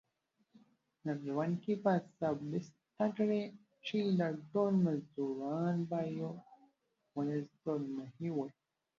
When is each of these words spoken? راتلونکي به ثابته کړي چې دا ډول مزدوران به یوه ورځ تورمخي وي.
راتلونکي 1.05 1.73
به 1.83 1.93
ثابته 2.19 3.05
کړي 3.17 3.41
چې 3.85 3.97
دا 4.19 4.27
ډول 4.51 4.73
مزدوران 4.85 5.75
به 5.89 5.99
یوه 6.19 6.33
ورځ 7.17 7.45
تورمخي 7.63 8.29
وي. 8.35 8.49